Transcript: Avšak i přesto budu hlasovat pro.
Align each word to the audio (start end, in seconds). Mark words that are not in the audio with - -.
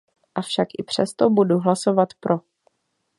Avšak 0.35 0.67
i 0.79 0.83
přesto 0.83 1.29
budu 1.29 1.59
hlasovat 1.59 2.09
pro. 2.19 2.39